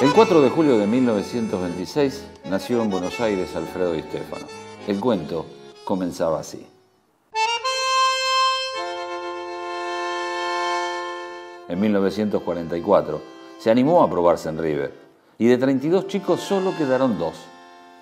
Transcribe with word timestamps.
El 0.00 0.12
4 0.12 0.40
de 0.42 0.50
julio 0.50 0.78
de 0.78 0.86
1926 0.86 2.24
nació 2.48 2.84
en 2.84 2.88
Buenos 2.88 3.18
Aires 3.18 3.56
Alfredo 3.56 3.94
Di 3.94 4.02
Stefano. 4.02 4.46
El 4.86 5.00
cuento 5.00 5.44
comenzaba 5.84 6.38
así. 6.38 6.64
En 11.68 11.80
1944 11.80 13.20
se 13.58 13.72
animó 13.72 14.04
a 14.04 14.08
probarse 14.08 14.48
en 14.48 14.58
River 14.62 14.94
y 15.36 15.48
de 15.48 15.58
32 15.58 16.06
chicos 16.06 16.42
solo 16.42 16.76
quedaron 16.78 17.18
dos. 17.18 17.34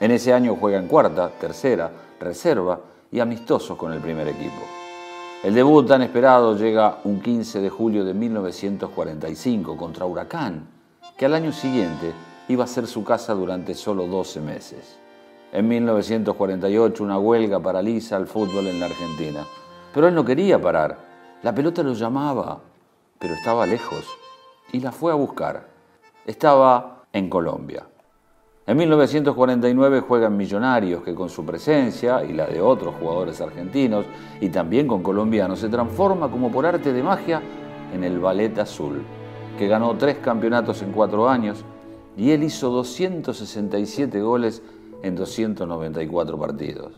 En 0.00 0.12
ese 0.12 0.32
año 0.32 0.56
juega 0.58 0.78
en 0.78 0.88
cuarta, 0.88 1.28
tercera, 1.38 1.90
reserva 2.18 2.80
y 3.10 3.20
amistosos 3.20 3.76
con 3.76 3.92
el 3.92 4.00
primer 4.00 4.28
equipo. 4.28 4.62
El 5.44 5.52
debut 5.52 5.86
tan 5.86 6.00
esperado 6.00 6.56
llega 6.56 7.00
un 7.04 7.20
15 7.20 7.60
de 7.60 7.68
julio 7.68 8.02
de 8.02 8.14
1945 8.14 9.76
contra 9.76 10.06
Huracán, 10.06 10.81
que 11.16 11.26
al 11.26 11.34
año 11.34 11.52
siguiente 11.52 12.12
iba 12.48 12.64
a 12.64 12.66
ser 12.68 12.86
su 12.86 13.04
casa 13.04 13.34
durante 13.34 13.74
solo 13.74 14.06
12 14.06 14.40
meses. 14.40 14.98
En 15.52 15.68
1948 15.68 17.04
una 17.04 17.18
huelga 17.18 17.60
paraliza 17.60 18.16
el 18.16 18.26
fútbol 18.26 18.66
en 18.66 18.80
la 18.80 18.86
Argentina, 18.86 19.46
pero 19.92 20.08
él 20.08 20.14
no 20.14 20.24
quería 20.24 20.60
parar. 20.60 20.98
La 21.42 21.54
pelota 21.54 21.82
lo 21.82 21.92
llamaba, 21.92 22.60
pero 23.18 23.34
estaba 23.34 23.66
lejos 23.66 24.06
y 24.72 24.80
la 24.80 24.92
fue 24.92 25.12
a 25.12 25.16
buscar. 25.16 25.68
Estaba 26.24 27.04
en 27.12 27.28
Colombia. 27.28 27.86
En 28.64 28.76
1949 28.76 30.00
juegan 30.00 30.36
Millonarios, 30.36 31.02
que 31.02 31.14
con 31.14 31.28
su 31.28 31.44
presencia 31.44 32.24
y 32.24 32.32
la 32.32 32.46
de 32.46 32.60
otros 32.60 32.94
jugadores 32.94 33.40
argentinos 33.40 34.06
y 34.40 34.48
también 34.50 34.86
con 34.86 35.02
colombianos 35.02 35.58
se 35.58 35.68
transforma 35.68 36.30
como 36.30 36.50
por 36.50 36.64
arte 36.64 36.92
de 36.92 37.02
magia 37.02 37.42
en 37.92 38.04
el 38.04 38.20
Ballet 38.20 38.56
Azul, 38.58 39.02
ganó 39.68 39.96
tres 39.96 40.18
campeonatos 40.18 40.82
en 40.82 40.92
cuatro 40.92 41.28
años 41.28 41.64
y 42.16 42.30
él 42.30 42.42
hizo 42.42 42.70
267 42.70 44.20
goles 44.20 44.62
en 45.02 45.16
294 45.16 46.38
partidos. 46.38 46.92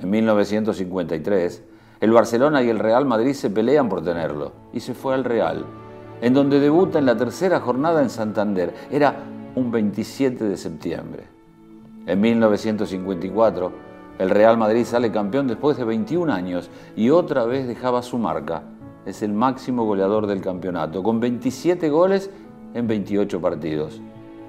En 0.00 0.10
1953, 0.10 1.62
el 2.00 2.12
Barcelona 2.12 2.62
y 2.62 2.70
el 2.70 2.78
Real 2.78 3.04
Madrid 3.04 3.34
se 3.34 3.50
pelean 3.50 3.88
por 3.88 4.02
tenerlo 4.02 4.52
y 4.72 4.80
se 4.80 4.94
fue 4.94 5.14
al 5.14 5.24
Real, 5.24 5.66
en 6.22 6.32
donde 6.32 6.58
debuta 6.58 6.98
en 6.98 7.06
la 7.06 7.16
tercera 7.16 7.60
jornada 7.60 8.02
en 8.02 8.08
Santander. 8.08 8.72
Era 8.90 9.24
un 9.54 9.70
27 9.70 10.44
de 10.44 10.56
septiembre. 10.56 11.24
En 12.06 12.20
1954, 12.20 13.72
el 14.18 14.30
Real 14.30 14.56
Madrid 14.56 14.84
sale 14.84 15.12
campeón 15.12 15.46
después 15.46 15.76
de 15.76 15.84
21 15.84 16.32
años 16.32 16.70
y 16.96 17.10
otra 17.10 17.44
vez 17.44 17.66
dejaba 17.66 18.02
su 18.02 18.18
marca. 18.18 18.62
Es 19.06 19.22
el 19.22 19.32
máximo 19.32 19.84
goleador 19.84 20.26
del 20.26 20.42
campeonato, 20.42 21.02
con 21.02 21.20
27 21.20 21.88
goles 21.88 22.30
en 22.74 22.86
28 22.86 23.40
partidos. 23.40 24.00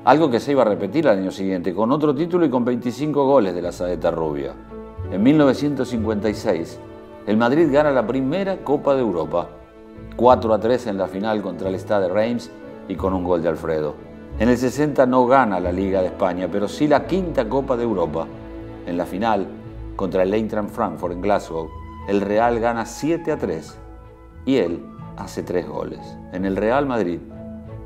Algo 0.04 0.30
que 0.30 0.42
se 0.42 0.52
iba 0.52 0.64
a 0.64 0.66
repetir 0.66 1.08
al 1.08 1.20
año 1.20 1.32
siguiente, 1.32 1.74
con 1.74 1.90
otro 1.92 2.14
título 2.14 2.46
y 2.46 2.50
con 2.50 2.66
25 2.66 3.26
goles 3.26 3.56
de 3.56 3.62
la 3.62 3.72
Saeta 3.72 4.12
Rubia. 4.12 4.54
En 5.10 5.24
1956, 5.24 6.80
el 7.28 7.38
Madrid 7.38 7.70
gana 7.72 7.92
la 7.92 8.06
primera 8.06 8.58
Copa 8.58 8.94
de 8.94 9.02
Europa, 9.02 9.48
4 10.18 10.54
a 10.54 10.60
3 10.60 10.88
en 10.88 10.98
la 10.98 11.08
final 11.08 11.42
contra 11.42 11.70
el 11.70 11.76
Stade 11.76 12.10
Reims 12.10 12.52
y 12.90 12.96
con 12.96 13.14
un 13.14 13.24
gol 13.24 13.42
de 13.42 13.50
Alfredo. 13.50 13.96
En 14.38 14.50
el 14.50 14.58
60 14.58 15.06
no 15.06 15.28
gana 15.28 15.62
la 15.62 15.72
Liga 15.72 16.02
de 16.02 16.08
España, 16.08 16.50
pero 16.52 16.68
sí 16.68 16.90
la 16.90 17.06
quinta 17.06 17.48
Copa 17.48 17.78
de 17.78 17.84
Europa. 17.84 18.28
En 18.86 18.98
la 18.98 19.06
final, 19.06 19.48
contra 19.96 20.24
el 20.24 20.34
Eintracht 20.34 20.72
Frankfurt 20.72 21.14
en 21.14 21.22
Glasgow, 21.22 21.70
el 22.10 22.20
Real 22.20 22.60
gana 22.60 22.86
7 22.86 23.32
a 23.32 23.38
3 23.38 23.78
y 24.46 24.58
él 24.58 24.86
hace 25.18 25.44
3 25.44 25.68
goles. 25.68 26.00
En 26.34 26.46
el 26.46 26.56
Real 26.56 26.86
Madrid, 26.86 27.20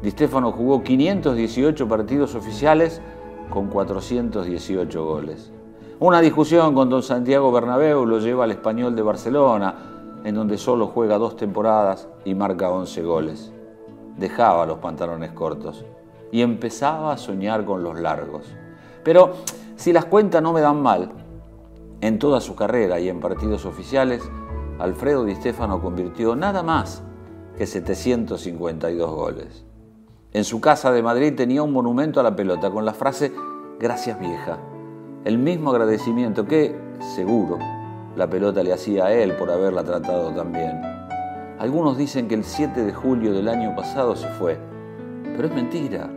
Di 0.02 0.12
Stefano 0.12 0.52
jugó 0.52 0.84
518 0.84 1.88
partidos 1.88 2.36
oficiales 2.36 3.02
con 3.50 3.68
418 3.68 5.06
goles. 5.06 5.52
Una 6.00 6.22
discusión 6.22 6.76
con 6.76 6.90
don 6.90 7.02
Santiago 7.02 7.52
Bernabéu 7.52 8.06
lo 8.06 8.20
lleva 8.20 8.44
al 8.44 8.52
español 8.52 8.96
de 8.96 9.02
Barcelona, 9.02 9.76
en 10.24 10.36
donde 10.36 10.58
solo 10.58 10.88
juega 10.88 11.18
dos 11.18 11.38
temporadas 11.38 12.08
y 12.26 12.36
marca 12.36 12.70
11 12.70 13.02
goles. 13.04 13.52
Dejaba 14.18 14.66
los 14.66 14.80
pantalones 14.80 15.32
cortos 15.32 15.86
y 16.32 16.42
empezaba 16.42 17.14
a 17.14 17.18
soñar 17.18 17.66
con 17.66 17.82
los 17.82 18.00
largos. 18.00 18.46
Pero 19.04 19.34
si 19.76 19.94
las 19.94 20.06
cuentas 20.06 20.42
no 20.42 20.52
me 20.52 20.62
dan 20.62 20.82
mal, 20.82 21.12
en 22.02 22.20
toda 22.20 22.42
su 22.42 22.56
carrera 22.56 23.00
y 23.00 23.08
en 23.08 23.20
partidos 23.20 23.66
oficiales, 23.66 24.22
Alfredo 24.80 25.24
Di 25.24 25.36
Stefano 25.36 25.82
convirtió 25.82 26.36
nada 26.36 26.64
más 26.64 27.04
que 27.58 27.66
752 27.66 29.12
goles. 29.12 29.66
En 30.32 30.44
su 30.44 30.60
casa 30.60 30.92
de 30.92 31.02
Madrid 31.02 31.34
tenía 31.36 31.64
un 31.64 31.72
monumento 31.72 32.20
a 32.20 32.24
la 32.24 32.36
pelota 32.36 32.70
con 32.70 32.86
la 32.86 32.94
frase 32.94 33.32
Gracias 33.80 34.20
vieja, 34.20 34.58
el 35.26 35.38
mismo 35.38 35.72
agradecimiento 35.72 36.46
que, 36.46 36.76
seguro, 37.16 37.60
la 38.16 38.30
pelota 38.30 38.64
le 38.64 38.72
hacía 38.72 39.06
a 39.06 39.14
él 39.14 39.36
por 39.36 39.52
haberla 39.52 39.84
tratado 39.84 40.32
tan 40.32 40.52
bien. 40.54 40.82
Algunos 41.60 41.98
dicen 41.98 42.28
que 42.28 42.36
el 42.36 42.46
7 42.46 42.84
de 42.84 42.94
julio 42.94 43.34
del 43.34 43.50
año 43.50 43.76
pasado 43.76 44.16
se 44.16 44.30
fue, 44.30 44.58
pero 45.36 45.48
es 45.48 45.54
mentira 45.54 46.10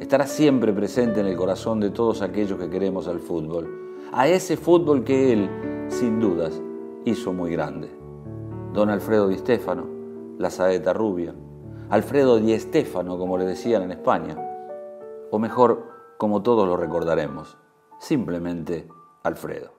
estará 0.00 0.26
siempre 0.26 0.72
presente 0.72 1.20
en 1.20 1.26
el 1.26 1.36
corazón 1.36 1.80
de 1.80 1.90
todos 1.90 2.22
aquellos 2.22 2.58
que 2.58 2.70
queremos 2.70 3.08
al 3.08 3.20
fútbol, 3.20 3.96
a 4.12 4.28
ese 4.28 4.56
fútbol 4.56 5.04
que 5.04 5.32
él, 5.32 5.50
sin 5.88 6.20
dudas, 6.20 6.60
hizo 7.08 7.32
muy 7.32 7.50
grande. 7.50 7.90
Don 8.72 8.90
Alfredo 8.90 9.28
Di 9.28 9.38
Stefano, 9.38 9.86
la 10.38 10.50
saeta 10.50 10.92
rubia, 10.92 11.34
Alfredo 11.88 12.38
Di 12.38 12.58
Stefano, 12.58 13.16
como 13.18 13.38
le 13.38 13.44
decían 13.44 13.82
en 13.82 13.92
España, 13.92 14.36
o 15.30 15.38
mejor, 15.38 15.84
como 16.18 16.42
todos 16.42 16.66
lo 16.66 16.76
recordaremos, 16.76 17.56
simplemente 17.98 18.88
Alfredo. 19.22 19.72